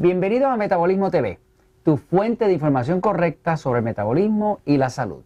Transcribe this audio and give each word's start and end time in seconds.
Bienvenidos 0.00 0.48
a 0.48 0.56
Metabolismo 0.56 1.10
TV, 1.10 1.40
tu 1.82 1.96
fuente 1.96 2.46
de 2.46 2.52
información 2.52 3.00
correcta 3.00 3.56
sobre 3.56 3.80
el 3.80 3.84
metabolismo 3.84 4.60
y 4.64 4.76
la 4.76 4.90
salud. 4.90 5.24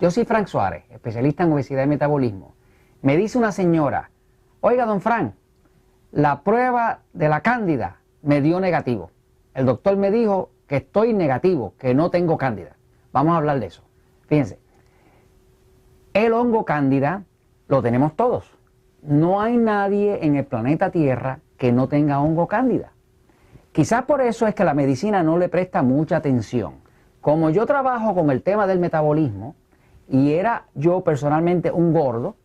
Yo 0.00 0.10
soy 0.10 0.24
Frank 0.24 0.48
Suárez, 0.48 0.82
especialista 0.90 1.44
en 1.44 1.52
obesidad 1.52 1.84
y 1.84 1.86
metabolismo. 1.86 2.56
Me 3.00 3.16
dice 3.16 3.38
una 3.38 3.52
señora, 3.52 4.10
oiga, 4.60 4.86
don 4.86 5.00
Frank, 5.00 5.34
la 6.10 6.42
prueba 6.42 7.02
de 7.12 7.28
la 7.28 7.42
cándida 7.42 8.00
me 8.22 8.40
dio 8.40 8.58
negativo. 8.58 9.12
El 9.54 9.66
doctor 9.66 9.96
me 9.96 10.10
dijo 10.10 10.50
que 10.66 10.78
estoy 10.78 11.14
negativo, 11.14 11.74
que 11.78 11.94
no 11.94 12.10
tengo 12.10 12.38
cándida. 12.38 12.74
Vamos 13.12 13.34
a 13.34 13.36
hablar 13.36 13.60
de 13.60 13.66
eso. 13.66 13.84
Fíjense, 14.26 14.58
el 16.12 16.32
hongo 16.32 16.64
cándida 16.64 17.22
lo 17.68 17.82
tenemos 17.82 18.16
todos. 18.16 18.52
No 19.00 19.40
hay 19.40 19.56
nadie 19.58 20.26
en 20.26 20.34
el 20.34 20.44
planeta 20.44 20.90
Tierra 20.90 21.38
que 21.56 21.70
no 21.70 21.86
tenga 21.86 22.18
hongo 22.18 22.48
cándida. 22.48 22.94
Quizás 23.72 24.04
por 24.04 24.20
eso 24.20 24.46
es 24.46 24.54
que 24.54 24.64
la 24.64 24.74
medicina 24.74 25.22
no 25.22 25.38
le 25.38 25.48
presta 25.48 25.82
mucha 25.82 26.16
atención. 26.16 26.74
Como 27.20 27.50
yo 27.50 27.66
trabajo 27.66 28.14
con 28.14 28.30
el 28.30 28.42
tema 28.42 28.66
del 28.66 28.78
metabolismo 28.78 29.54
y 30.08 30.32
era 30.32 30.64
yo 30.74 31.02
personalmente 31.02 31.70
un 31.70 31.92
gordo 31.92 32.36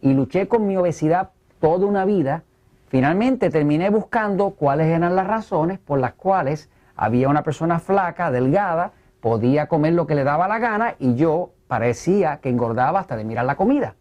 y 0.00 0.14
luché 0.14 0.48
con 0.48 0.66
mi 0.66 0.76
obesidad 0.76 1.30
toda 1.60 1.86
una 1.86 2.04
vida, 2.04 2.44
finalmente 2.88 3.50
terminé 3.50 3.90
buscando 3.90 4.50
cuáles 4.50 4.86
eran 4.86 5.14
las 5.14 5.26
razones 5.26 5.78
por 5.78 5.98
las 5.98 6.14
cuales 6.14 6.70
había 6.96 7.28
una 7.28 7.42
persona 7.42 7.78
flaca, 7.78 8.30
delgada, 8.30 8.92
podía 9.20 9.68
comer 9.68 9.92
lo 9.92 10.06
que 10.06 10.14
le 10.14 10.24
daba 10.24 10.48
la 10.48 10.58
gana 10.58 10.94
y 10.98 11.14
yo 11.14 11.50
parecía 11.68 12.38
que 12.38 12.48
engordaba 12.48 13.00
hasta 13.00 13.16
de 13.16 13.24
mirar 13.24 13.44
la 13.44 13.56
comida. 13.56 13.94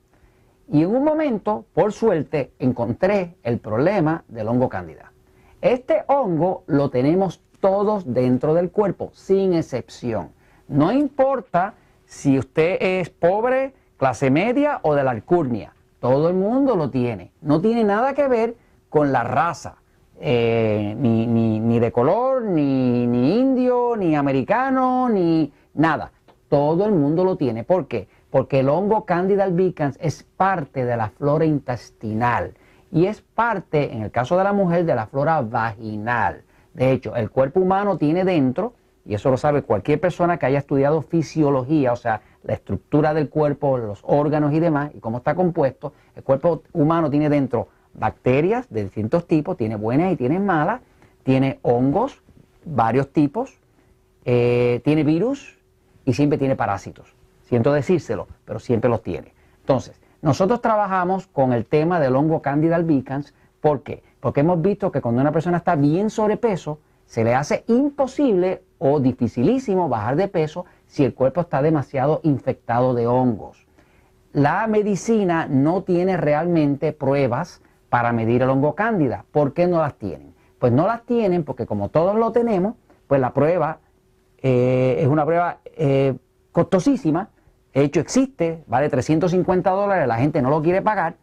Y 0.71 0.83
en 0.83 0.95
un 0.95 1.03
momento, 1.03 1.65
por 1.73 1.91
suerte, 1.91 2.53
encontré 2.59 3.35
el 3.43 3.59
problema 3.59 4.23
del 4.27 4.47
hongo 4.47 4.69
cándida. 4.69 5.11
Este 5.61 6.03
hongo 6.07 6.63
lo 6.67 6.89
tenemos 6.89 7.41
todos 7.59 8.13
dentro 8.13 8.53
del 8.53 8.71
cuerpo, 8.71 9.11
sin 9.13 9.53
excepción. 9.53 10.29
No 10.69 10.93
importa 10.93 11.73
si 12.05 12.39
usted 12.39 12.77
es 12.79 13.09
pobre, 13.09 13.73
clase 13.97 14.31
media 14.31 14.79
o 14.83 14.95
de 14.95 15.03
la 15.03 15.11
alcurnia. 15.11 15.73
Todo 15.99 16.29
el 16.29 16.35
mundo 16.35 16.77
lo 16.77 16.89
tiene. 16.89 17.31
No 17.41 17.59
tiene 17.59 17.83
nada 17.83 18.13
que 18.13 18.29
ver 18.29 18.55
con 18.87 19.11
la 19.11 19.23
raza, 19.23 19.75
eh, 20.21 20.95
ni, 20.97 21.27
ni, 21.27 21.79
de 21.79 21.91
color, 21.91 22.43
ni, 22.43 23.05
ni 23.05 23.37
indio, 23.37 23.97
ni 23.97 24.15
americano, 24.15 25.09
ni 25.09 25.51
nada. 25.73 26.13
Todo 26.47 26.85
el 26.85 26.93
mundo 26.93 27.25
lo 27.25 27.35
tiene. 27.35 27.65
¿Por 27.65 27.87
qué? 27.87 28.07
Porque 28.29 28.61
el 28.61 28.69
hongo 28.69 29.03
Candida 29.03 29.43
albicans 29.43 29.97
es 30.01 30.23
parte 30.23 30.85
de 30.85 30.95
la 30.95 31.09
flora 31.09 31.43
intestinal 31.43 32.53
y 32.91 33.05
es 33.05 33.21
parte, 33.21 33.93
en 33.93 34.03
el 34.03 34.11
caso 34.11 34.37
de 34.37 34.43
la 34.43 34.53
mujer, 34.53 34.85
de 34.85 34.95
la 34.95 35.07
flora 35.07 35.41
vaginal. 35.41 36.43
De 36.73 36.91
hecho, 36.91 37.15
el 37.15 37.29
cuerpo 37.29 37.59
humano 37.59 37.97
tiene 37.97 38.23
dentro, 38.23 38.73
y 39.05 39.13
eso 39.13 39.29
lo 39.31 39.37
sabe 39.37 39.63
cualquier 39.63 39.99
persona 39.99 40.37
que 40.37 40.45
haya 40.45 40.59
estudiado 40.59 41.01
fisiología, 41.01 41.93
o 41.93 41.95
sea, 41.95 42.21
la 42.43 42.53
estructura 42.53 43.13
del 43.13 43.29
cuerpo, 43.29 43.77
los 43.77 44.01
órganos 44.03 44.53
y 44.53 44.59
demás, 44.59 44.91
y 44.93 44.99
cómo 44.99 45.17
está 45.17 45.35
compuesto, 45.35 45.93
el 46.15 46.23
cuerpo 46.23 46.63
humano 46.73 47.09
tiene 47.09 47.29
dentro 47.29 47.69
bacterias 47.93 48.67
de 48.69 48.83
distintos 48.83 49.27
tipos, 49.27 49.57
tiene 49.57 49.75
buenas 49.75 50.13
y 50.13 50.15
tiene 50.15 50.39
malas, 50.39 50.81
tiene 51.23 51.59
hongos, 51.63 52.21
varios 52.65 53.11
tipos, 53.11 53.57
eh, 54.25 54.81
tiene 54.83 55.03
virus 55.03 55.57
y 56.05 56.13
siempre 56.13 56.37
tiene 56.37 56.55
parásitos. 56.55 57.13
Siento 57.43 57.73
decírselo, 57.73 58.27
pero 58.45 58.59
siempre 58.59 58.89
los 58.89 59.01
tiene. 59.01 59.33
Entonces, 59.61 59.99
nosotros 60.21 60.61
trabajamos 60.61 61.27
con 61.27 61.53
el 61.53 61.65
tema 61.65 61.99
del 61.99 62.15
hongo 62.15 62.41
Candida 62.41 62.75
albicans. 62.75 63.33
¿Por 63.61 63.83
qué? 63.83 64.03
Porque 64.19 64.41
hemos 64.41 64.61
visto 64.61 64.91
que 64.91 65.01
cuando 65.01 65.21
una 65.21 65.31
persona 65.31 65.57
está 65.57 65.75
bien 65.75 66.09
sobrepeso, 66.09 66.79
se 67.05 67.23
le 67.23 67.35
hace 67.35 67.63
imposible 67.67 68.61
o 68.77 68.99
dificilísimo 68.99 69.89
bajar 69.89 70.15
de 70.15 70.27
peso 70.27 70.65
si 70.87 71.05
el 71.05 71.13
cuerpo 71.13 71.41
está 71.41 71.61
demasiado 71.61 72.19
infectado 72.23 72.93
de 72.93 73.07
hongos. 73.07 73.65
La 74.33 74.67
medicina 74.67 75.47
no 75.49 75.83
tiene 75.83 76.17
realmente 76.17 76.91
pruebas 76.91 77.61
para 77.89 78.11
medir 78.11 78.43
el 78.43 78.49
hongo 78.49 78.75
cándida. 78.75 79.25
¿Por 79.31 79.53
qué 79.53 79.67
no 79.67 79.79
las 79.79 79.95
tienen? 79.95 80.35
Pues 80.59 80.71
no 80.71 80.85
las 80.85 81.03
tienen 81.03 81.43
porque 81.43 81.65
como 81.65 81.89
todos 81.89 82.15
lo 82.15 82.31
tenemos, 82.31 82.75
pues 83.07 83.19
la 83.21 83.33
prueba 83.33 83.79
eh, 84.41 84.97
es 84.99 85.07
una 85.07 85.25
prueba 85.25 85.57
eh, 85.65 86.15
costosísima 86.51 87.29
hecho, 87.83 87.99
existe, 87.99 88.63
vale 88.67 88.89
350 88.89 89.69
dólares, 89.69 90.07
la 90.07 90.17
gente 90.17 90.41
no 90.41 90.49
lo 90.49 90.61
quiere 90.61 90.81
pagar. 90.81 91.15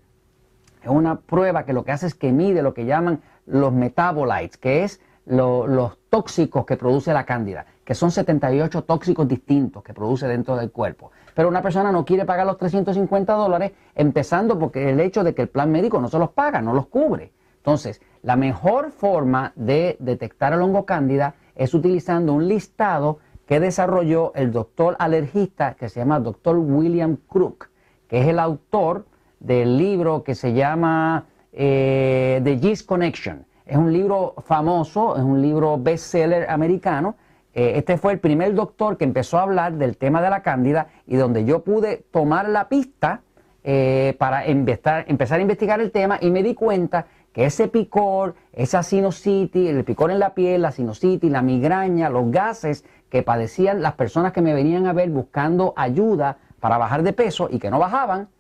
Es 0.83 0.89
una 0.89 1.17
prueba 1.21 1.65
que 1.65 1.73
lo 1.73 1.85
que 1.85 1.93
hace 1.93 2.07
es 2.07 2.15
que 2.15 2.33
mide 2.33 2.63
lo 2.63 2.73
que 2.75 2.85
llaman 2.85 3.21
los 3.47 3.73
metabolites, 3.73 4.57
que 4.57 4.85
es 4.85 5.01
los 5.27 5.99
tóxicos 6.09 6.65
que 6.65 6.77
produce 6.77 7.13
la 7.13 7.25
cándida, 7.25 7.67
que 7.85 7.95
son 7.95 8.13
78 8.13 8.85
tóxicos 8.85 9.27
distintos 9.27 9.83
que 9.83 9.93
produce 9.93 10.29
dentro 10.29 10.57
del 10.57 10.71
cuerpo. 10.71 11.11
Pero 11.35 11.49
una 11.49 11.63
persona 11.63 11.91
no 11.91 12.05
quiere 12.05 12.25
pagar 12.25 12.47
los 12.47 12.57
350 12.59 13.33
dólares, 13.33 13.73
empezando 13.95 14.59
porque 14.59 14.91
el 14.91 15.01
hecho 15.01 15.25
de 15.25 15.35
que 15.35 15.43
el 15.43 15.49
plan 15.49 15.73
médico 15.73 16.01
no 16.01 16.09
se 16.09 16.19
los 16.19 16.31
paga, 16.31 16.63
no 16.63 16.73
los 16.73 16.87
cubre. 16.87 17.33
Entonces, 17.57 18.01
la 18.23 18.37
mejor 18.37 18.93
forma 18.93 19.53
de 19.57 19.97
detectar 19.99 20.53
el 20.53 20.63
hongo 20.63 20.87
cándida 20.87 21.35
es 21.57 21.75
utilizando 21.75 22.33
un 22.33 22.47
listado 22.47 23.19
que 23.47 23.61
desarrolló 23.61 24.33
el 24.35 24.53
doctor 24.53 24.97
alergista 24.99 25.75
que 25.75 25.89
se 25.89 26.01
llama 26.01 26.21
doctor 26.21 26.57
William 26.59 27.17
Crook, 27.29 27.69
que 28.09 28.21
es 28.21 28.29
el 28.29 28.39
autor 28.39 29.07
del 29.41 29.79
libro 29.79 30.25
que 30.25 30.35
se 30.35 30.53
llama 30.53 31.27
eh, 31.53 32.41
The 32.43 32.59
Yeast 32.59 32.87
Connection. 32.87 33.47
Es 33.65 33.77
un 33.77 33.93
libro 33.93 34.35
famoso, 34.45 35.17
es 35.17 35.23
un 35.23 35.41
libro 35.41 35.79
bestseller 35.79 36.49
americano. 36.51 37.17
Eh, 37.55 37.73
este 37.77 37.97
fue 37.97 38.13
el 38.13 38.21
primer 38.21 38.55
doctor 38.55 38.97
que 38.97 39.05
empezó 39.05 39.39
a 39.39 39.43
hablar 39.43 39.75
del 39.75 39.97
tema 39.97 40.21
de 40.21 40.31
la 40.31 40.43
cándida 40.43 40.89
y 41.07 41.17
donde 41.17 41.45
yo 41.45 41.63
pude 41.63 42.05
tomar 42.11 42.49
la 42.49 42.69
pista 42.69 43.23
eh, 43.65 44.15
para 44.19 44.45
empezar 44.45 45.07
a 45.09 45.41
investigar 45.41 45.81
el 45.81 45.91
tema 45.91 46.19
y 46.21 46.31
me 46.31 46.43
di 46.43 46.55
cuenta 46.55 47.07
que 47.37 47.45
ese 47.45 47.69
picor, 47.69 48.35
esa 48.55 48.83
sinusitis, 48.83 49.69
el 49.69 49.85
picor 49.85 50.11
en 50.11 50.21
la 50.21 50.33
piel, 50.33 50.63
la 50.63 50.73
sinusitis, 50.73 51.31
la 51.31 51.43
migraña, 51.43 52.09
los 52.09 52.31
gases 52.31 52.83
que 53.11 53.23
padecían 53.23 53.83
las 53.83 53.93
personas 53.93 54.33
que 54.33 54.41
me 54.41 54.55
venían 54.55 54.87
a 54.87 54.95
ver 54.95 55.11
buscando 55.11 55.75
ayuda 55.77 56.39
para 56.61 56.79
bajar 56.79 57.03
de 57.03 57.13
peso 57.13 57.49
y 57.51 57.59
que 57.59 57.71
no 57.71 57.79
bajaban, 57.79 58.31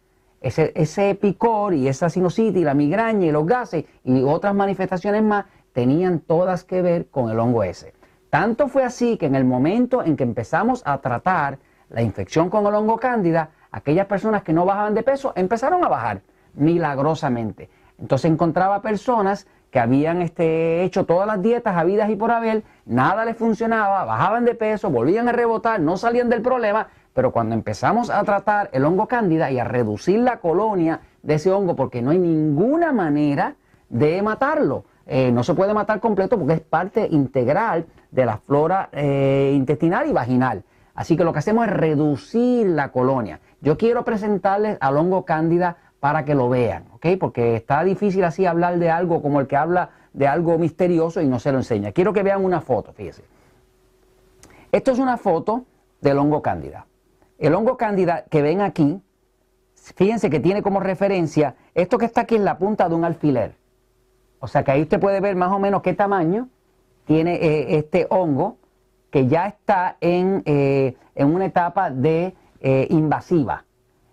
ese, 0.40 0.72
ese 0.74 1.14
picor 1.14 1.74
y 1.74 1.88
esa 1.88 2.08
sinusitis, 2.08 2.64
la 2.64 2.72
migraña 2.72 3.26
y 3.26 3.32
los 3.32 3.44
gases 3.44 3.84
y 4.02 4.22
otras 4.22 4.54
manifestaciones 4.54 5.22
más 5.22 5.44
tenían 5.74 6.20
todas 6.20 6.64
que 6.64 6.80
ver 6.80 7.08
con 7.08 7.30
el 7.30 7.38
hongo 7.38 7.64
ese. 7.64 7.92
Tanto 8.30 8.66
fue 8.66 8.82
así 8.82 9.18
que 9.18 9.26
en 9.26 9.34
el 9.34 9.44
momento 9.44 10.02
en 10.02 10.16
que 10.16 10.24
empezamos 10.24 10.82
a 10.86 10.96
tratar 11.02 11.58
la 11.90 12.00
infección 12.00 12.48
con 12.48 12.66
el 12.66 12.74
hongo 12.74 12.96
cándida, 12.96 13.50
aquellas 13.70 14.06
personas 14.06 14.42
que 14.42 14.54
no 14.54 14.64
bajaban 14.64 14.94
de 14.94 15.02
peso 15.02 15.34
empezaron 15.36 15.84
a 15.84 15.88
bajar 15.88 16.22
milagrosamente. 16.54 17.68
Entonces 17.98 18.30
encontraba 18.30 18.82
personas 18.82 19.46
que 19.70 19.80
habían 19.80 20.22
este, 20.22 20.84
hecho 20.84 21.04
todas 21.04 21.26
las 21.26 21.42
dietas 21.42 21.76
habidas 21.76 22.08
y 22.10 22.16
por 22.16 22.30
haber, 22.30 22.62
nada 22.84 23.24
les 23.24 23.36
funcionaba, 23.36 24.04
bajaban 24.04 24.44
de 24.44 24.54
peso, 24.54 24.90
volvían 24.90 25.28
a 25.28 25.32
rebotar, 25.32 25.80
no 25.80 25.96
salían 25.96 26.28
del 26.28 26.42
problema, 26.42 26.88
pero 27.12 27.32
cuando 27.32 27.54
empezamos 27.54 28.10
a 28.10 28.22
tratar 28.24 28.70
el 28.72 28.84
hongo 28.84 29.06
cándida 29.06 29.50
y 29.50 29.58
a 29.58 29.64
reducir 29.64 30.20
la 30.20 30.38
colonia 30.38 31.00
de 31.22 31.34
ese 31.34 31.50
hongo, 31.50 31.74
porque 31.74 32.02
no 32.02 32.10
hay 32.10 32.18
ninguna 32.18 32.92
manera 32.92 33.56
de 33.88 34.22
matarlo, 34.22 34.84
eh, 35.06 35.30
no 35.32 35.44
se 35.44 35.54
puede 35.54 35.72
matar 35.72 36.00
completo 36.00 36.38
porque 36.38 36.54
es 36.54 36.60
parte 36.60 37.06
integral 37.10 37.86
de 38.10 38.26
la 38.26 38.38
flora 38.38 38.88
eh, 38.92 39.52
intestinal 39.54 40.08
y 40.08 40.12
vaginal. 40.12 40.64
Así 40.94 41.16
que 41.16 41.24
lo 41.24 41.32
que 41.32 41.40
hacemos 41.40 41.66
es 41.66 41.72
reducir 41.72 42.66
la 42.68 42.90
colonia. 42.90 43.40
Yo 43.60 43.76
quiero 43.76 44.04
presentarles 44.04 44.78
al 44.80 44.96
hongo 44.96 45.24
cándida 45.24 45.76
para 46.06 46.24
que 46.24 46.36
lo 46.36 46.48
vean, 46.48 46.84
¿ok? 46.92 47.04
Porque 47.18 47.56
está 47.56 47.82
difícil 47.82 48.22
así 48.22 48.46
hablar 48.46 48.78
de 48.78 48.90
algo 48.90 49.20
como 49.20 49.40
el 49.40 49.48
que 49.48 49.56
habla 49.56 49.90
de 50.12 50.28
algo 50.28 50.56
misterioso 50.56 51.20
y 51.20 51.26
no 51.26 51.40
se 51.40 51.50
lo 51.50 51.58
enseña. 51.58 51.90
Quiero 51.90 52.12
que 52.12 52.22
vean 52.22 52.44
una 52.44 52.60
foto, 52.60 52.92
fíjense. 52.92 53.24
Esto 54.70 54.92
es 54.92 55.00
una 55.00 55.16
foto 55.16 55.64
del 56.00 56.16
hongo 56.18 56.42
cándida. 56.42 56.86
El 57.38 57.56
hongo 57.56 57.76
cándida 57.76 58.22
que 58.30 58.40
ven 58.40 58.60
aquí, 58.60 59.02
fíjense 59.74 60.30
que 60.30 60.38
tiene 60.38 60.62
como 60.62 60.78
referencia 60.78 61.56
esto 61.74 61.98
que 61.98 62.04
está 62.04 62.20
aquí 62.20 62.36
en 62.36 62.44
la 62.44 62.56
punta 62.56 62.88
de 62.88 62.94
un 62.94 63.04
alfiler. 63.04 63.56
O 64.38 64.46
sea 64.46 64.62
que 64.62 64.70
ahí 64.70 64.82
usted 64.82 65.00
puede 65.00 65.18
ver 65.18 65.34
más 65.34 65.50
o 65.50 65.58
menos 65.58 65.82
qué 65.82 65.92
tamaño 65.92 66.46
tiene 67.04 67.34
eh, 67.34 67.78
este 67.78 68.06
hongo 68.10 68.58
que 69.10 69.26
ya 69.26 69.48
está 69.48 69.96
en, 70.00 70.44
eh, 70.46 70.94
una 71.16 71.46
etapa 71.46 71.90
de 71.90 72.32
eh, 72.60 72.86
invasiva. 72.90 73.64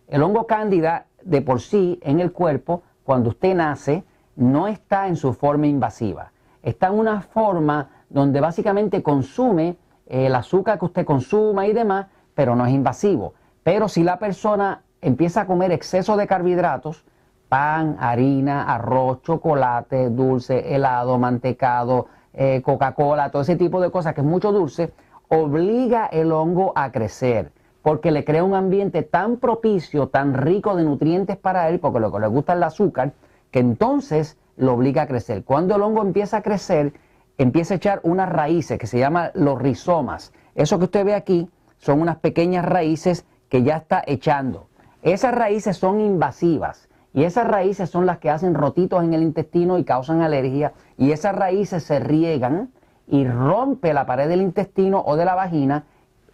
El 0.07 0.23
hongo 0.23 0.47
cándida 0.47 1.05
de 1.25 1.41
por 1.41 1.61
sí 1.61 1.99
en 2.03 2.19
el 2.19 2.31
cuerpo, 2.31 2.83
cuando 3.03 3.29
usted 3.29 3.55
nace, 3.55 4.03
no 4.35 4.67
está 4.67 5.07
en 5.07 5.15
su 5.15 5.33
forma 5.33 5.67
invasiva. 5.67 6.31
Está 6.61 6.87
en 6.87 6.93
una 6.93 7.21
forma 7.21 7.89
donde 8.09 8.39
básicamente 8.39 9.03
consume 9.03 9.77
eh, 10.07 10.27
el 10.27 10.35
azúcar 10.35 10.79
que 10.79 10.85
usted 10.85 11.05
consuma 11.05 11.67
y 11.67 11.73
demás, 11.73 12.07
pero 12.33 12.55
no 12.55 12.65
es 12.65 12.73
invasivo. 12.73 13.33
Pero 13.63 13.87
si 13.87 14.03
la 14.03 14.19
persona 14.19 14.81
empieza 15.01 15.41
a 15.41 15.47
comer 15.47 15.71
exceso 15.71 16.15
de 16.17 16.27
carbohidratos, 16.27 17.05
pan, 17.49 17.97
harina, 17.99 18.63
arroz, 18.63 19.21
chocolate, 19.21 20.09
dulce, 20.09 20.73
helado, 20.73 21.17
mantecado, 21.17 22.07
eh, 22.33 22.61
Coca-Cola, 22.63 23.29
todo 23.29 23.43
ese 23.43 23.55
tipo 23.55 23.79
de 23.79 23.91
cosas 23.91 24.13
que 24.13 24.21
es 24.21 24.27
mucho 24.27 24.51
dulce, 24.51 24.91
obliga 25.27 26.07
el 26.07 26.31
hongo 26.31 26.73
a 26.75 26.91
crecer 26.91 27.51
porque 27.83 28.11
le 28.11 28.23
crea 28.23 28.43
un 28.43 28.55
ambiente 28.55 29.03
tan 29.03 29.37
propicio, 29.37 30.07
tan 30.07 30.33
rico 30.33 30.75
de 30.75 30.83
nutrientes 30.83 31.37
para 31.37 31.69
él, 31.69 31.79
porque 31.79 31.99
lo 31.99 32.11
que 32.11 32.19
le 32.21 32.27
gusta 32.27 32.53
es 32.53 32.57
el 32.57 32.63
azúcar, 32.63 33.11
que 33.51 33.59
entonces 33.59 34.37
lo 34.55 34.73
obliga 34.73 35.03
a 35.03 35.07
crecer. 35.07 35.43
Cuando 35.43 35.75
el 35.75 35.81
hongo 35.81 36.01
empieza 36.01 36.37
a 36.37 36.41
crecer, 36.41 36.93
empieza 37.37 37.73
a 37.73 37.77
echar 37.77 37.99
unas 38.03 38.29
raíces 38.29 38.79
que 38.79 38.87
se 38.87 38.99
llaman 38.99 39.31
los 39.33 39.61
rizomas. 39.61 40.31
Eso 40.55 40.79
que 40.79 40.85
usted 40.85 41.05
ve 41.05 41.13
aquí 41.13 41.49
son 41.77 42.01
unas 42.01 42.17
pequeñas 42.17 42.65
raíces 42.65 43.25
que 43.49 43.63
ya 43.63 43.77
está 43.77 44.01
echando. 44.07 44.67
Esas 45.01 45.35
raíces 45.35 45.75
son 45.75 45.99
invasivas 45.99 46.87
y 47.13 47.25
esas 47.25 47.45
raíces 47.45 47.89
son 47.89 48.05
las 48.05 48.19
que 48.19 48.29
hacen 48.29 48.53
rotitos 48.53 49.03
en 49.03 49.13
el 49.13 49.21
intestino 49.21 49.77
y 49.77 49.83
causan 49.83 50.21
alergia 50.21 50.71
y 50.97 51.11
esas 51.11 51.35
raíces 51.35 51.83
se 51.83 51.99
riegan 51.99 52.71
y 53.07 53.27
rompe 53.27 53.93
la 53.93 54.05
pared 54.05 54.29
del 54.29 54.41
intestino 54.41 55.03
o 55.05 55.17
de 55.17 55.25
la 55.25 55.35
vagina, 55.35 55.83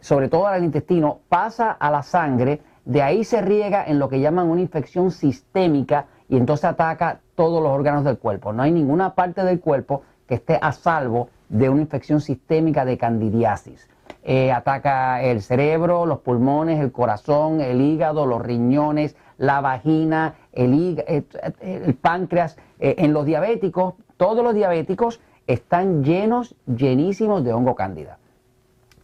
sobre 0.01 0.29
todo 0.29 0.47
al 0.47 0.63
intestino, 0.63 1.19
pasa 1.29 1.71
a 1.71 1.91
la 1.91 2.03
sangre, 2.03 2.61
de 2.85 3.01
ahí 3.01 3.23
se 3.23 3.41
riega 3.41 3.85
en 3.85 3.99
lo 3.99 4.09
que 4.09 4.19
llaman 4.19 4.47
una 4.47 4.61
infección 4.61 5.11
sistémica 5.11 6.07
y 6.27 6.37
entonces 6.37 6.65
ataca 6.65 7.19
todos 7.35 7.61
los 7.61 7.71
órganos 7.71 8.03
del 8.03 8.17
cuerpo. 8.17 8.53
No 8.53 8.63
hay 8.63 8.71
ninguna 8.71 9.15
parte 9.15 9.43
del 9.43 9.59
cuerpo 9.59 10.03
que 10.27 10.35
esté 10.35 10.59
a 10.61 10.71
salvo 10.71 11.29
de 11.49 11.69
una 11.69 11.81
infección 11.81 12.21
sistémica 12.21 12.85
de 12.85 12.97
candidiasis. 12.97 13.89
Eh, 14.23 14.51
ataca 14.51 15.23
el 15.23 15.41
cerebro, 15.41 16.05
los 16.05 16.19
pulmones, 16.19 16.79
el 16.79 16.91
corazón, 16.91 17.61
el 17.61 17.81
hígado, 17.81 18.25
los 18.25 18.41
riñones, 18.41 19.15
la 19.37 19.61
vagina, 19.61 20.35
el, 20.51 21.03
eh, 21.07 21.23
el 21.61 21.95
páncreas. 21.95 22.57
Eh, 22.79 22.95
en 22.99 23.13
los 23.13 23.25
diabéticos, 23.25 23.95
todos 24.17 24.43
los 24.43 24.53
diabéticos 24.53 25.21
están 25.47 26.03
llenos, 26.03 26.55
llenísimos 26.67 27.43
de 27.43 27.53
hongo 27.53 27.75
cándida. 27.75 28.19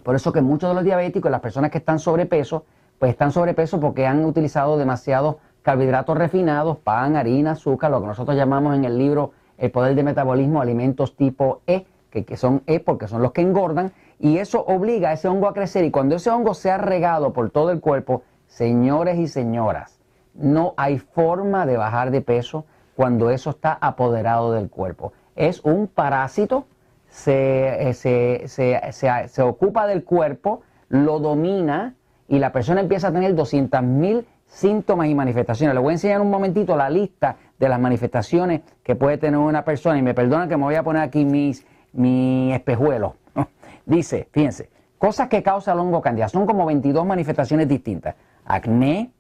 Por 0.06 0.16
eso 0.16 0.32
que 0.32 0.42
muchos 0.42 0.70
de 0.70 0.76
los 0.76 0.84
diabéticos, 0.84 1.32
las 1.32 1.42
personas 1.42 1.72
que 1.72 1.80
están 1.80 1.98
sobrepeso, 1.98 2.64
pues 3.00 3.10
están 3.10 3.32
sobrepeso 3.32 3.80
porque 3.80 4.06
han 4.06 4.24
utilizado 4.24 4.78
demasiados 4.78 5.38
carbohidratos 5.64 6.16
refinados, 6.16 6.78
pan, 6.78 7.16
harina, 7.16 7.54
azúcar, 7.54 7.90
lo 7.90 8.02
que 8.02 8.06
nosotros 8.06 8.38
llamamos 8.38 8.76
en 8.76 8.86
el 8.86 9.00
libro 9.00 9.32
El 9.58 9.72
poder 9.72 9.96
de 9.96 10.04
metabolismo, 10.04 10.62
alimentos 10.62 11.16
tipo 11.16 11.62
E, 11.66 11.88
que, 12.12 12.24
que 12.24 12.38
son 12.38 12.62
E 12.68 12.80
porque 12.80 13.08
son 13.08 13.24
los 13.24 13.32
que 13.32 13.42
engordan, 13.42 13.94
y 14.20 14.38
eso 14.38 14.64
obliga 14.68 15.10
a 15.10 15.14
ese 15.14 15.28
hongo 15.28 15.48
a 15.48 15.56
crecer. 15.56 15.84
Y 15.84 15.90
cuando 15.90 16.18
ese 16.18 16.30
hongo 16.30 16.54
se 16.54 16.70
ha 16.70 16.78
regado 16.78 17.34
por 17.34 17.50
todo 17.50 17.72
el 17.72 17.80
cuerpo, 17.80 18.22
señores 18.46 19.18
y 19.18 19.28
señoras, 19.28 20.00
no 20.36 20.76
hay 20.78 21.00
forma 21.00 21.66
de 21.66 21.78
bajar 21.78 22.12
de 22.12 22.22
peso 22.22 22.66
cuando 22.96 23.32
eso 23.32 23.50
está 23.50 23.76
apoderado 23.82 24.52
del 24.52 24.70
cuerpo. 24.70 25.14
Es 25.36 25.62
un 25.62 25.88
parásito, 25.88 26.68
se, 27.16 27.90
eh, 27.90 27.94
se, 27.94 28.44
se, 28.48 29.28
se 29.30 29.42
ocupa 29.42 29.88
del 29.88 30.04
cuerpo, 30.04 30.64
lo 30.90 31.20
domina 31.20 31.96
y 32.28 32.40
la 32.40 32.52
persona 32.52 32.82
empieza 32.82 33.08
a 33.08 33.14
tener 33.14 33.34
200 33.34 33.82
mil 33.84 34.28
síntomas 34.48 35.08
y 35.08 35.16
manifestaciones. 35.16 35.74
Les 35.74 35.82
voy 35.82 35.92
a 35.92 35.94
enseñar 35.94 36.20
un 36.20 36.30
momentito 36.30 36.76
la 36.76 36.90
lista 36.90 37.38
de 37.58 37.70
las 37.70 37.80
manifestaciones 37.80 38.62
que 38.84 38.96
puede 38.98 39.18
tener 39.18 39.40
una 39.40 39.64
persona 39.64 39.98
y 39.98 40.02
me 40.02 40.14
perdonan 40.14 40.50
que 40.50 40.58
me 40.58 40.64
voy 40.64 40.76
a 40.76 40.84
poner 40.84 41.04
aquí 41.04 41.24
mis, 41.24 41.66
mi 41.94 42.52
espejuelo. 42.52 43.16
Dice, 43.86 44.28
fíjense, 44.34 44.70
cosas 44.98 45.30
que 45.30 45.42
causa 45.42 45.72
el 45.72 45.80
hongo 45.80 46.02
candida. 46.02 46.28
Son 46.28 46.46
como 46.46 46.66
22 46.66 47.06
manifestaciones 47.06 47.70
distintas. 47.70 48.16
Acné, 48.44 49.12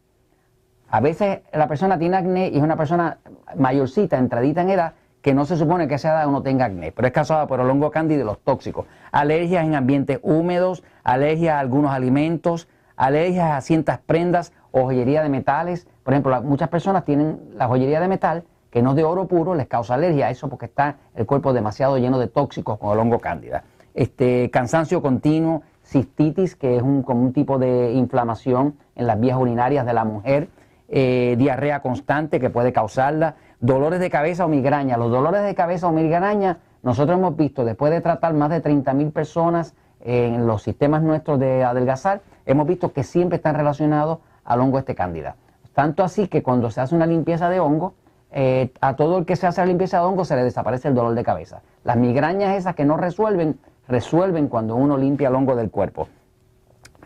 a 0.90 1.00
veces 1.00 1.40
la 1.54 1.70
persona 1.70 1.98
tiene 1.98 2.18
acné 2.18 2.50
y 2.50 2.58
es 2.58 2.62
una 2.62 2.76
persona 2.76 3.20
mayorcita, 3.56 4.18
entradita 4.18 4.64
en 4.64 4.70
edad, 4.72 4.94
que 5.25 5.33
no 5.33 5.45
se 5.45 5.57
supone 5.57 5.88
que 5.88 5.95
a 5.95 5.98
esa 5.98 6.10
edad 6.10 6.27
uno 6.27 6.44
tenga 6.44 6.66
acné, 6.66 6.92
pero 6.92 7.07
es 7.07 7.12
causada 7.12 7.48
por 7.48 7.60
el 7.60 7.68
hongo 7.68 7.89
cándida 7.89 8.22
y 8.22 8.24
los 8.24 8.38
tóxicos. 8.42 8.86
Alergias 9.12 9.66
en 9.66 9.74
ambientes 9.74 10.19
húmedos, 10.22 10.83
alergias 11.04 11.56
a 11.56 11.60
algunos 11.62 11.89
alimentos, 11.89 12.68
alergias 12.95 13.54
a 13.54 13.62
ciertas 13.62 13.98
prendas 13.98 14.54
o 14.69 14.83
joyería 14.83 15.24
de 15.24 15.30
metales. 15.30 15.88
Por 16.04 16.13
ejemplo, 16.13 16.39
muchas 16.44 16.69
personas 16.69 17.06
tienen 17.06 17.39
la 17.56 17.66
joyería 17.68 18.00
de 18.00 18.07
metal 18.07 18.44
que 18.69 18.83
no 18.83 18.92
es 18.92 18.98
de 18.98 19.04
oro 19.04 19.27
puro, 19.27 19.56
les 19.56 19.66
causa 19.66 19.95
alergia 19.95 20.27
a 20.27 20.30
eso 20.30 20.48
porque 20.48 20.66
está 20.66 20.98
el 21.16 21.25
cuerpo 21.25 21.54
demasiado 21.54 21.98
lleno 21.98 22.19
de 22.19 22.27
tóxicos 22.27 22.77
con 22.77 22.94
el 22.94 23.00
hongo 23.00 23.18
cándida. 23.18 23.63
Este, 23.95 24.51
cansancio 24.51 25.01
continuo, 25.01 25.63
cistitis, 25.83 26.56
que 26.56 26.75
es 26.75 26.83
un, 26.83 27.01
como 27.01 27.24
un 27.24 27.33
tipo 27.33 27.57
de 27.57 27.94
inflamación 27.94 28.75
en 28.95 29.07
las 29.07 29.19
vías 29.19 29.39
urinarias 29.39 29.88
de 29.88 29.94
la 29.94 30.06
mujer, 30.06 30.50
eh, 30.88 31.33
diarrea 31.39 31.81
constante 31.81 32.39
que 32.39 32.51
puede 32.51 32.72
causarla, 32.72 33.38
dolores 33.60 34.00
de 34.00 34.10
cabeza 34.10 34.46
o 34.46 34.48
migraña. 34.48 34.98
Los 34.98 35.12
dolores 35.12 35.44
de 35.44 35.56
cabeza 35.56 35.88
o 35.88 35.92
migraña, 35.92 36.60
nosotros 36.84 37.18
hemos 37.18 37.36
visto, 37.36 37.66
después 37.66 37.92
de 37.92 38.02
tratar 38.02 38.34
más 38.34 38.50
de 38.50 38.62
30 38.62 38.94
mil 38.94 39.12
personas 39.12 39.74
en 40.02 40.46
los 40.46 40.62
sistemas 40.62 41.02
nuestros 41.02 41.40
de 41.40 41.63
adelgazar, 41.63 42.22
hemos 42.46 42.68
visto 42.68 42.94
que 42.94 43.04
siempre 43.04 43.38
están 43.38 43.56
relacionados 43.56 44.19
al 44.44 44.62
hongo 44.62 44.80
este 44.80 44.96
cándida. 44.96 45.36
Tanto 45.74 46.04
así 46.04 46.28
que 46.28 46.44
cuando 46.44 46.72
se 46.72 46.81
hace 46.81 46.96
una 46.96 47.07
limpieza 47.07 47.50
de 47.50 47.60
hongo, 47.60 47.96
eh, 48.31 48.72
a 48.81 48.96
todo 48.96 49.18
el 49.18 49.25
que 49.25 49.36
se 49.36 49.48
hace 49.48 49.62
la 49.62 49.68
limpieza 49.68 50.00
de 50.00 50.06
hongo 50.06 50.25
se 50.25 50.36
le 50.36 50.44
desaparece 50.44 50.88
el 50.88 50.96
dolor 50.96 51.16
de 51.16 51.24
cabeza. 51.24 51.62
Las 51.84 51.98
migrañas 51.98 52.56
esas 52.56 52.75
que 52.75 52.86
no 52.86 52.98
resuelven, 52.98 53.60
resuelven 53.88 54.48
cuando 54.48 54.75
uno 54.75 54.98
limpia 54.98 55.30
el 55.30 55.36
hongo 55.36 55.56
del 55.56 55.72
cuerpo. 55.72 56.08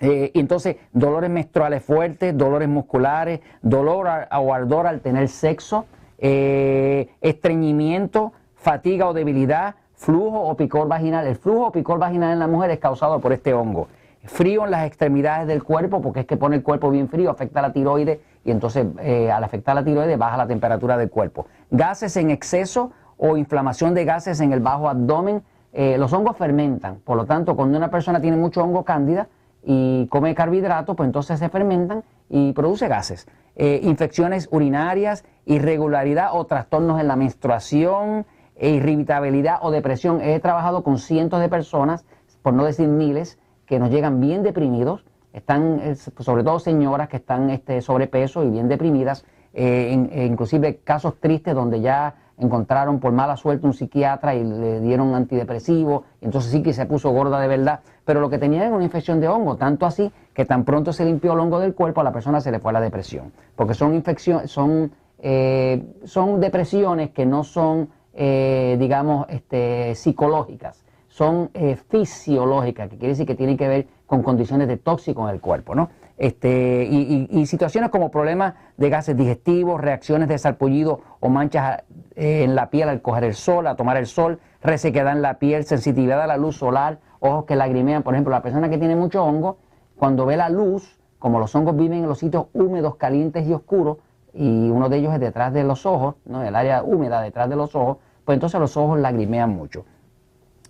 Eh, 0.02 0.32
entonces, 0.34 0.78
dolores 0.94 1.30
menstruales 1.30 1.84
fuertes, 1.84 2.38
dolores 2.38 2.70
musculares, 2.70 3.42
dolor 3.62 4.08
o 4.32 4.54
ardor 4.54 4.88
al 4.88 5.02
tener 5.02 5.28
sexo, 5.28 5.86
eh, 6.20 7.10
estreñimiento, 7.22 8.34
fatiga 8.56 9.08
o 9.08 9.14
debilidad, 9.14 9.76
flujo 9.96 10.42
o 10.42 10.56
picor 10.56 10.88
vaginal. 10.88 11.28
El 11.28 11.36
flujo 11.36 11.68
o 11.68 11.72
picor 11.72 12.00
vaginal 12.00 12.34
en 12.34 12.40
la 12.40 12.48
mujer 12.48 12.72
es 12.72 12.80
causado 12.80 13.20
por 13.20 13.34
este 13.34 13.54
hongo 13.54 13.88
frío 14.26 14.66
en 14.66 14.72
las 14.72 14.86
extremidades 14.86 15.48
del 15.48 15.64
cuerpo, 15.64 16.02
porque 16.02 16.22
es 16.22 16.26
que 16.26 16.38
pone 16.38 16.56
el 16.58 16.64
cuerpo 16.64 16.90
bien 16.90 17.08
frío, 17.08 17.30
afecta 17.30 17.62
la 17.62 17.72
tiroides 17.72 18.20
y 18.44 18.52
entonces 18.52 18.86
eh, 19.00 19.32
al 19.32 19.44
afectar 19.44 19.76
la 19.76 19.84
tiroides 19.84 20.18
baja 20.18 20.38
la 20.38 20.48
temperatura 20.48 20.98
del 20.98 21.10
cuerpo. 21.10 21.48
Gases 21.72 22.16
en 22.18 22.30
exceso 22.30 22.92
o 23.18 23.38
inflamación 23.38 23.94
de 23.94 24.06
gases 24.06 24.40
en 24.40 24.54
el 24.54 24.60
bajo 24.60 24.90
abdomen. 24.90 25.44
Eh, 25.72 25.98
los 25.98 26.12
hongos 26.14 26.36
fermentan, 26.38 27.00
por 27.04 27.16
lo 27.16 27.26
tanto, 27.26 27.56
cuando 27.56 27.78
una 27.78 27.92
persona 27.92 28.20
tiene 28.20 28.38
mucho 28.38 28.64
hongo 28.64 28.84
cándida 28.84 29.28
y 29.64 30.08
come 30.08 30.34
carbohidratos, 30.34 30.96
pues 30.96 31.08
entonces 31.08 31.38
se 31.38 31.50
fermentan 31.50 32.04
y 32.30 32.54
produce 32.54 32.88
gases. 32.88 33.28
Eh, 33.56 33.82
infecciones 33.84 34.48
urinarias, 34.52 35.26
irregularidad 35.46 36.30
o 36.34 36.46
trastornos 36.46 37.02
en 37.02 37.08
la 37.08 37.16
menstruación, 37.16 38.26
irritabilidad 38.62 39.60
o 39.62 39.72
depresión. 39.72 40.22
He 40.22 40.40
trabajado 40.40 40.84
con 40.84 40.98
cientos 40.98 41.40
de 41.42 41.50
personas, 41.50 42.06
por 42.42 42.54
no 42.54 42.66
decir 42.66 42.88
miles, 42.88 43.38
que 43.66 43.80
nos 43.80 43.90
llegan 43.90 44.20
bien 44.20 44.44
deprimidos, 44.44 45.06
están 45.34 45.96
sobre 45.96 46.44
todo 46.44 46.60
señoras 46.60 47.08
que 47.08 47.18
están 47.18 47.50
este, 47.50 47.82
sobrepeso 47.82 48.44
y 48.44 48.50
bien 48.50 48.68
deprimidas, 48.68 49.26
eh, 49.54 50.08
eh, 50.12 50.26
inclusive 50.26 50.78
casos 50.84 51.20
tristes 51.20 51.54
donde 51.54 51.82
ya 51.82 52.16
encontraron 52.40 53.00
por 53.00 53.12
mala 53.12 53.38
suerte 53.38 53.66
un 53.66 53.74
psiquiatra 53.74 54.36
y 54.36 54.44
le 54.44 54.80
dieron 54.82 55.14
antidepresivo, 55.14 56.04
y 56.22 56.26
entonces 56.26 56.52
sí 56.52 56.64
que 56.64 56.74
se 56.74 56.86
puso 56.86 57.12
gorda 57.12 57.40
de 57.40 57.48
verdad, 57.48 57.82
pero 58.06 58.22
lo 58.22 58.30
que 58.30 58.38
tenía 58.38 58.66
era 58.66 58.76
una 58.76 58.84
infección 58.84 59.20
de 59.20 59.28
hongo, 59.28 59.58
tanto 59.58 59.86
así 59.86 60.12
que 60.34 60.46
tan 60.46 60.64
pronto 60.64 60.94
se 60.94 61.06
limpió 61.06 61.34
el 61.34 61.40
hongo 61.40 61.60
del 61.60 61.76
cuerpo 61.76 62.02
a 62.02 62.04
la 62.04 62.12
persona 62.12 62.42
se 62.42 62.52
le 62.52 62.60
fue 62.60 62.74
la 62.74 62.82
depresión, 62.82 63.32
porque 63.56 63.74
son 63.74 63.94
infecciones, 63.94 64.50
son, 64.50 64.92
eh, 65.20 65.84
son 66.06 66.40
depresiones 66.40 67.12
que 67.12 67.26
no 67.26 67.44
son, 67.44 67.90
digamos, 68.14 69.28
este, 69.30 69.96
psicológicas, 69.96 70.84
son 71.20 71.50
eh, 71.54 71.76
fisiológicas, 71.76 72.88
que 72.88 72.98
quiere 72.98 73.10
decir 73.10 73.26
que 73.26 73.36
tienen 73.36 73.58
que 73.58 73.68
ver 73.68 73.88
con 74.06 74.24
condiciones 74.24 74.70
de 74.70 74.78
tóxico 74.78 75.28
en 75.28 75.36
el 75.36 75.42
cuerpo, 75.42 75.76
¿no? 75.76 75.90
Este, 76.20 76.84
y, 76.84 77.46
situaciones 77.46 77.92
como 77.92 78.12
problemas 78.12 78.56
de 78.76 78.90
gases 78.90 79.16
digestivos, 79.16 79.80
reacciones 79.80 80.28
de 80.28 80.38
sarpullido 80.38 81.00
o 81.22 81.30
manchas 81.30 81.84
eh, 82.16 82.44
en 82.44 82.56
la 82.56 82.70
piel 82.70 82.90
al 82.90 83.02
coger 83.02 83.24
el 83.24 83.36
sol, 83.36 83.66
a 83.68 83.78
tomar 83.78 83.96
el 83.96 84.06
sol, 84.06 84.38
resequedad 84.62 85.14
en 85.14 85.22
la 85.22 85.40
piel, 85.40 85.64
sensibilidad 85.64 86.22
a 86.22 86.28
la 86.28 86.36
luz 86.36 86.58
solar, 86.58 87.00
ojos 87.22 87.46
que 87.46 87.56
lagrimean. 87.56 88.04
Por 88.04 88.16
ejemplo, 88.16 88.32
la 88.32 88.42
persona 88.42 88.70
que 88.70 88.78
tiene 88.78 88.98
mucho 88.98 89.24
hongo, 89.24 89.60
cuando 89.96 90.26
ve 90.26 90.36
la 90.36 90.50
luz, 90.50 91.00
como 91.20 91.40
los 91.40 91.56
hongos 91.56 91.78
viven 91.78 92.00
en 92.00 92.10
los 92.10 92.20
sitios 92.20 92.48
húmedos, 92.52 92.98
calientes 92.98 93.48
y 93.48 93.54
oscuros, 93.54 94.00
y 94.34 94.70
uno 94.70 94.90
de 94.90 94.98
ellos 94.98 95.14
es 95.14 95.22
detrás 95.22 95.54
de 95.54 95.64
los 95.64 95.86
ojos, 95.86 96.16
¿no? 96.26 96.44
el 96.44 96.54
área 96.54 96.84
húmeda 96.84 97.22
detrás 97.22 97.50
de 97.50 97.56
los 97.56 97.74
ojos, 97.76 97.98
pues 98.26 98.36
entonces 98.36 98.60
los 98.60 98.76
ojos 98.76 99.00
lagrimean 99.00 99.52
mucho. 99.52 99.86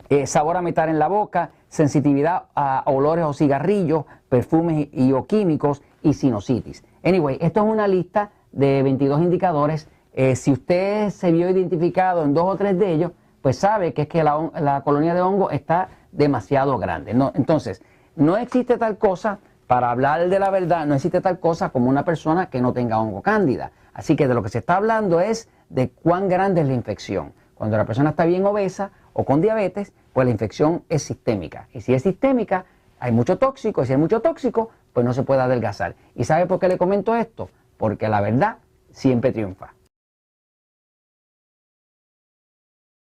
Eh, 0.10 0.26
sabor 0.26 0.58
a 0.58 0.64
metal 0.64 0.90
en 0.90 0.98
la 0.98 1.08
boca, 1.08 1.52
sensitividad 1.68 2.46
a 2.56 2.82
olores 2.88 3.26
o 3.26 3.34
cigarrillos, 3.34 4.06
perfumes 4.28 4.88
y, 4.92 5.12
o 5.12 5.28
químicos 5.28 5.84
y 6.02 6.14
sinusitis. 6.14 6.84
Anyway, 7.04 7.38
esto 7.40 7.60
es 7.60 7.72
una 7.72 7.88
lista 7.88 8.32
de 8.52 8.82
22 8.82 9.22
indicadores. 9.22 9.88
Eh, 10.14 10.36
si 10.36 10.52
usted 10.52 11.12
se 11.12 11.32
vio 11.32 11.48
identificado 11.48 12.24
en 12.24 12.34
dos 12.34 12.46
o 12.46 12.56
tres 12.56 12.80
de 12.80 12.92
ellos, 12.92 13.12
pues 13.44 13.58
sabe 13.58 13.94
que 13.94 14.04
es 14.04 14.08
que 14.08 14.24
la, 14.24 14.82
colonia 14.84 15.14
de 15.14 15.22
hongo 15.22 15.52
está 15.52 15.90
demasiado 16.12 16.80
grande. 16.80 17.14
No, 17.14 17.32
entonces, 17.36 17.84
no 18.16 18.36
existe 18.36 18.78
tal 18.80 18.98
cosa, 18.98 19.38
para 19.68 19.92
hablar 19.92 20.28
de 20.28 20.40
la 20.40 20.50
verdad, 20.50 20.88
no 20.88 20.96
existe 20.96 21.22
tal 21.22 21.40
cosa 21.40 21.70
como 21.70 21.88
una 21.88 22.04
persona 22.04 22.50
que 22.50 22.60
no 22.60 22.74
tenga 22.74 23.00
hongo 23.00 23.22
cándida. 23.22 23.72
Así 23.94 24.16
que 24.16 24.28
de 24.28 24.34
lo 24.34 24.42
que 24.42 24.50
se 24.50 24.58
está 24.58 24.78
hablando 24.78 25.20
es 25.20 25.48
de 25.70 25.92
cuán 25.92 26.28
grande 26.28 26.62
es 26.62 26.68
la 26.68 26.74
infección. 26.74 27.34
Cuando 27.54 27.78
la 27.78 27.86
persona 27.86 28.10
está 28.10 28.26
bien 28.26 28.44
obesa 28.46 28.92
o 29.20 29.26
con 29.26 29.42
diabetes, 29.42 29.92
pues 30.14 30.26
la 30.26 30.32
infección 30.32 30.86
es 30.88 31.04
sistémica. 31.04 31.68
Y 31.74 31.82
si 31.82 31.94
es 31.94 32.04
sistémica, 32.04 32.64
hay 33.02 33.12
mucho 33.12 33.38
tóxico, 33.38 33.84
y 33.84 33.86
si 33.86 33.92
hay 33.92 33.98
mucho 33.98 34.22
tóxico, 34.22 34.70
pues 34.94 35.06
no 35.06 35.14
se 35.14 35.24
puede 35.24 35.42
adelgazar. 35.42 35.96
¿Y 36.16 36.24
sabe 36.24 36.46
por 36.46 36.58
qué 36.58 36.70
le 36.70 36.78
comento 36.78 37.14
esto? 37.18 37.50
Porque 37.76 38.08
la 38.08 38.22
verdad 38.22 38.60
siempre 38.92 39.34
triunfa. 39.34 39.74